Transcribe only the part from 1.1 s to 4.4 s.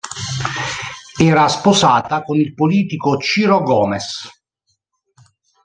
Era sposata con il politico Ciro Gomes.